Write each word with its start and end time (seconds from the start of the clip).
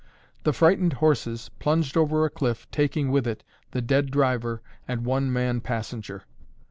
The 0.45 0.51
frightened 0.51 0.93
horses 0.93 1.51
plunged 1.59 1.95
over 1.95 2.25
a 2.25 2.31
cliff 2.31 2.67
taking 2.71 3.11
with 3.11 3.27
it 3.27 3.43
the 3.69 3.83
dead 3.83 4.09
driver 4.09 4.63
and 4.87 5.05
one 5.05 5.31
man 5.31 5.61
passenger. 5.61 6.23